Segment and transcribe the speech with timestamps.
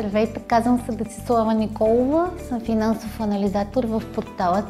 [0.00, 4.64] Здравейте, казвам се Десислава Николова, съм финансов анализатор в порталът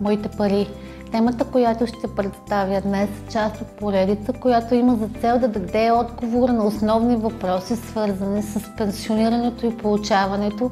[0.00, 0.68] Моите пари.
[1.10, 5.90] Темата, която ще представя днес е част от поредица, която има за цел да даде
[5.90, 10.70] отговор на основни въпроси, свързани с пенсионирането и получаването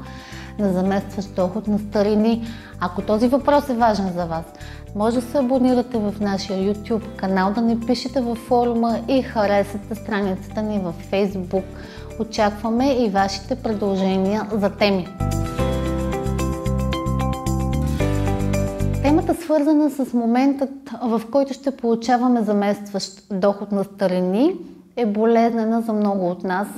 [0.60, 2.46] на заместващ доход на старини.
[2.80, 4.44] Ако този въпрос е важен за вас,
[4.94, 9.94] може да се абонирате в нашия YouTube канал, да ни пишете във форума и харесате
[9.94, 11.64] страницата ни във Facebook.
[12.20, 15.08] Очакваме и вашите предложения за теми.
[19.02, 20.70] Темата свързана с моментът,
[21.02, 24.54] в който ще получаваме заместващ доход на старини,
[24.96, 26.68] е болезнена за много от нас.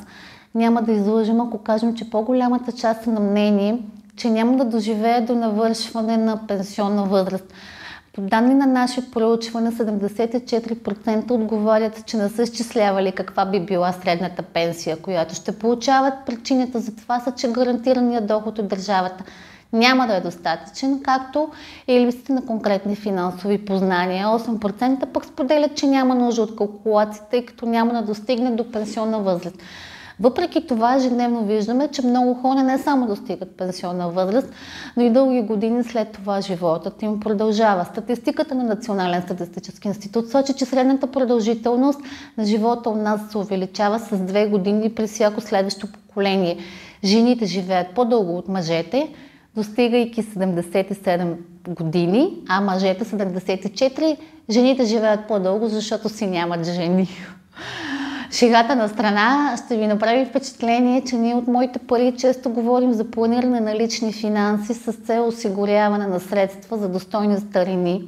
[0.55, 3.79] Няма да излъжим, ако кажем, че по-голямата част е на мнение,
[4.17, 7.53] че няма да доживее до навършване на пенсионна възраст.
[8.13, 14.43] По данни на наше проучване, 74% отговарят, че не са изчислявали каква би била средната
[14.43, 16.15] пенсия, която ще получават.
[16.27, 19.25] Причината за това са, че гарантираният доход от държавата
[19.73, 21.49] няма да е достатъчен, както
[21.89, 24.27] и липсата на конкретни финансови познания.
[24.27, 29.19] 8% пък споделят, че няма нужда от калкулация, тъй като няма да достигне до пенсионна
[29.19, 29.57] възраст.
[30.23, 34.49] Въпреки това, ежедневно виждаме, че много хора не само достигат пенсионна възраст,
[34.97, 37.85] но и дълги години след това животът им продължава.
[37.85, 42.01] Статистиката на Национален статистически институт сочи, че средната продължителност
[42.39, 46.59] на живота у нас се увеличава с две години при всяко следващо поколение.
[47.05, 49.09] Жените живеят по-дълго от мъжете,
[49.55, 51.35] достигайки 77
[51.69, 54.17] години, а мъжете 74.
[54.51, 57.09] Жените живеят по-дълго, защото си нямат жени.
[58.33, 63.11] Шегата на страна ще ви направи впечатление, че ние от моите пари често говорим за
[63.11, 68.05] планиране на лични финанси с цел осигуряване на средства за достойни старини.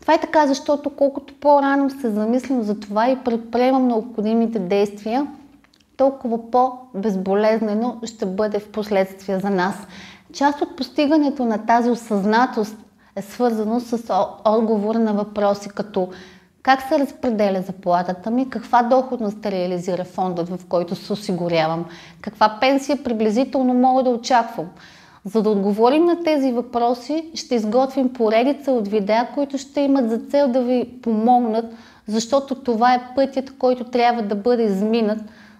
[0.00, 5.26] Това е така, защото колкото по-рано се замислим за това и предприемам необходимите действия,
[5.96, 9.74] толкова по-безболезнено ще бъде в последствие за нас.
[10.32, 12.76] Част от постигането на тази осъзнатост
[13.16, 14.14] е свързано с
[14.44, 16.08] отговор на въпроси като
[16.68, 21.84] как се разпределя заплатата ми, каква доходност реализира фондът, в който се осигурявам,
[22.20, 24.66] каква пенсия приблизително мога да очаквам.
[25.24, 30.18] За да отговорим на тези въпроси, ще изготвим поредица от видеа, които ще имат за
[30.18, 31.64] цел да ви помогнат,
[32.06, 35.18] защото това е пътят, който трябва да бъде изминат,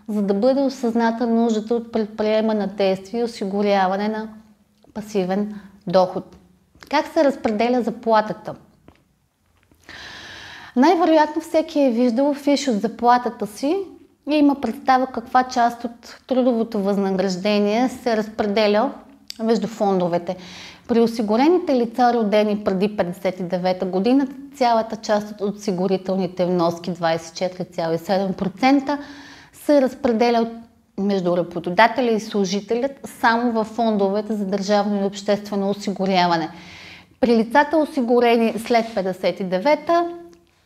[0.09, 4.29] за да бъде осъзната нуждата от предприемане на действия и осигуряване на
[4.95, 5.55] пасивен
[5.87, 6.37] доход.
[6.91, 8.55] Как се разпределя заплатата?
[10.79, 13.77] Най-вероятно всеки е виждал фиш от заплатата си
[14.31, 18.93] и има представа каква част от трудовото възнаграждение се разпределя
[19.43, 20.37] между фондовете.
[20.89, 28.99] При осигурените лица, родени преди 59 година, цялата част от осигурителните вноски, 24,7%,
[29.53, 30.51] се разпределя
[30.99, 36.49] между работодателя и служителят само в фондовете за държавно и обществено осигуряване.
[37.21, 40.05] При лицата осигурени след 59-та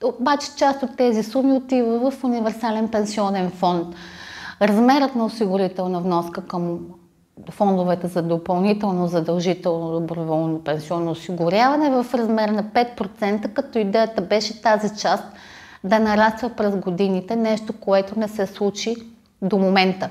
[0.04, 3.94] обаче част от тези суми отива в универсален пенсионен фонд.
[4.62, 6.78] Размерът на осигурителна вноска към
[7.50, 14.62] фондовете за допълнително задължително доброволно пенсионно осигуряване е в размер на 5%, като идеята беше
[14.62, 15.24] тази част
[15.84, 18.96] да нараства през годините, нещо, което не се случи
[19.42, 20.08] до момента.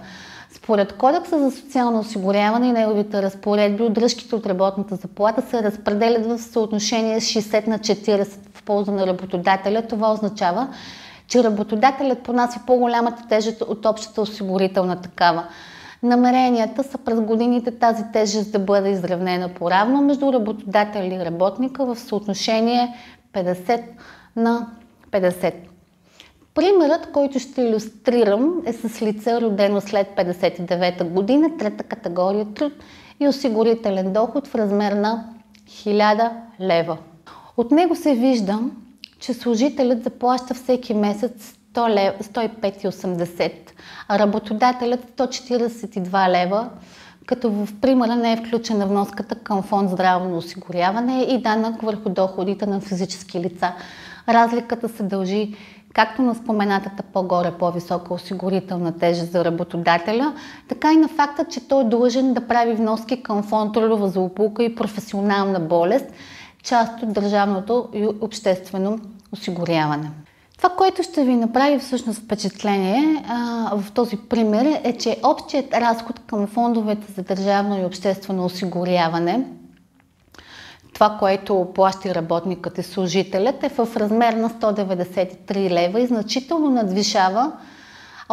[0.53, 6.40] Според Кодекса за социално осигуряване и неговите разпоредби, отдръжките от работната заплата се разпределят в
[6.40, 9.81] съотношение 60 на 40 в полза на работодателя.
[9.87, 10.67] Това означава,
[11.27, 15.43] че работодателят понася по-голямата тежест от общата осигурителна такава.
[16.03, 21.99] Намеренията са през годините тази тежест да бъде изравнена по-равно между работодателя и работника в
[21.99, 22.95] съотношение
[23.33, 23.81] 50
[24.35, 24.67] на
[25.11, 25.53] 50.
[26.53, 32.73] Примерът, който ще иллюстрирам е с лице родено след 59 година, трета категория труд
[33.19, 35.25] и осигурителен доход в размер на
[35.67, 36.31] 1000
[36.61, 36.97] лева.
[37.57, 38.59] От него се вижда,
[39.19, 43.52] че служителят заплаща всеки месец 105,80,
[44.08, 46.70] а работодателят 142 лева,
[47.25, 52.66] като в примера не е включена вноската към фонд здравно осигуряване и данък върху доходите
[52.66, 53.73] на физически лица.
[54.29, 55.55] Разликата се дължи
[55.93, 60.34] както на споменатата по-горе по-висока осигурителна тежест за работодателя,
[60.67, 64.64] така и на факта, че той е длъжен да прави вноски към фонд трудова злополука
[64.64, 66.05] и професионална болест,
[66.63, 68.99] част от държавното и обществено
[69.31, 70.11] осигуряване.
[70.58, 76.19] Това, което ще ви направи всъщност впечатление а, в този пример е, че общият разход
[76.28, 79.46] към фондовете за държавно и обществено осигуряване
[81.02, 87.52] това, което плаща работникът и служителят е в размер на 193 лева и значително надвишава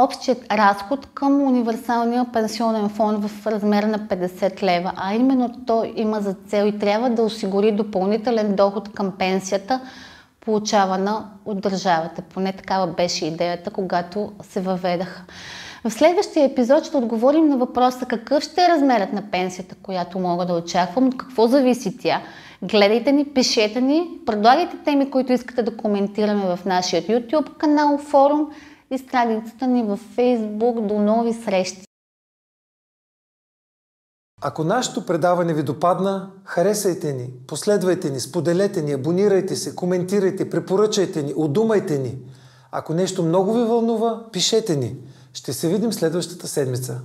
[0.04, 6.20] общият разход към универсалния пенсионен фонд в размер на 50 лева, а именно той има
[6.20, 9.80] за цел и трябва да осигури допълнителен доход към пенсията,
[10.40, 12.22] получавана от държавата.
[12.22, 15.24] Поне такава беше идеята, когато се въведаха.
[15.84, 20.46] В следващия епизод ще отговорим на въпроса какъв ще е размерът на пенсията, която мога
[20.46, 22.20] да очаквам, от какво зависи тя.
[22.62, 28.46] Гледайте ни, пишете ни, предлагайте теми, които искате да коментираме в нашия YouTube канал, форум
[28.90, 30.86] и страницата ни във Facebook.
[30.86, 31.82] До нови срещи!
[34.40, 41.22] Ако нашето предаване ви допадна, харесайте ни, последвайте ни, споделете ни, абонирайте се, коментирайте, препоръчайте
[41.22, 42.18] ни, удумайте ни.
[42.72, 44.96] Ако нещо много ви вълнува, пишете ни.
[45.32, 47.00] Ще се видим следващата седмица.